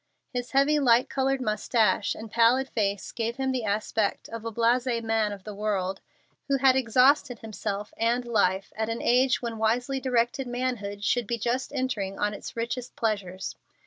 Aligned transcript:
His 0.33 0.49
heavy, 0.49 0.79
light 0.79 1.09
colored 1.09 1.39
mustache 1.39 2.15
and 2.15 2.31
pallid 2.31 2.69
face 2.69 3.11
gave 3.11 3.35
him 3.35 3.51
the 3.51 3.65
aspect 3.65 4.29
of 4.29 4.43
a 4.43 4.49
blase 4.49 4.87
man 5.03 5.31
of 5.31 5.43
the 5.43 5.53
world 5.53 6.01
who 6.47 6.57
had 6.57 6.75
exhausted 6.75 7.37
himself 7.37 7.93
and 7.97 8.25
life 8.25 8.73
at 8.75 8.89
an 8.89 9.03
age 9.03 9.43
when 9.43 9.59
wisely 9.59 9.99
directed 9.99 10.47
manhood 10.47 11.03
should 11.03 11.27
be 11.27 11.37
just 11.37 11.71
entering 11.71 12.17
on 12.17 12.33
its 12.33 12.55
richest 12.57 12.95
pleasures. 12.95 13.55